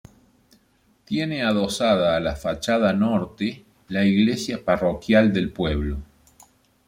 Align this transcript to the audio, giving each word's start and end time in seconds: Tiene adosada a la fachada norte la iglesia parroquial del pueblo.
Tiene 1.05 1.43
adosada 1.43 2.15
a 2.17 2.19
la 2.19 2.35
fachada 2.35 2.91
norte 2.91 3.63
la 3.89 4.03
iglesia 4.03 4.65
parroquial 4.65 5.31
del 5.31 5.53
pueblo. 5.53 5.99